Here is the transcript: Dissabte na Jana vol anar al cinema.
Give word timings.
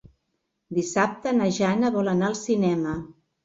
Dissabte 0.77 1.35
na 1.37 1.51
Jana 1.59 1.95
vol 2.01 2.13
anar 2.17 2.33
al 2.33 2.41
cinema. 2.43 3.01